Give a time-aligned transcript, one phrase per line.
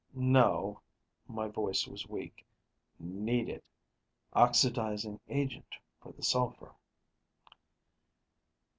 [0.15, 0.81] "No."
[1.27, 2.43] My voice was weak,
[2.97, 3.63] "Need it.
[4.33, 6.73] Oxidizing agent for the sulfur."